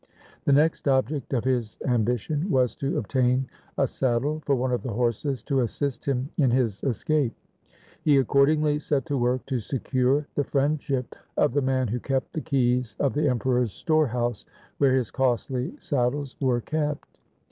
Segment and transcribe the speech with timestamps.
[0.45, 3.45] The next object of his ambition was to obtain
[3.77, 7.35] a saddle for one of the horses to assist him in his escape.
[8.01, 12.41] He accordingly set to work to secure the friendship of the man who kept the
[12.41, 14.43] keys of the Emperor's storehouse
[14.79, 17.19] where his costly saddles were kept.